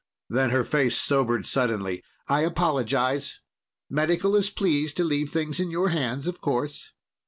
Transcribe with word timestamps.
Then 0.31 0.49
her 0.49 0.63
face 0.63 0.97
sobered 0.97 1.45
suddenly. 1.45 2.03
"I 2.27 2.39
apologize. 2.41 3.39
Medical 3.87 4.35
is 4.35 4.49
pleased 4.49 4.97
to 4.97 5.03
leave 5.03 5.29
things 5.29 5.59
in 5.59 5.69
your 5.69 5.89
hands, 5.89 6.25
of 6.25 6.41
course." 6.41 6.93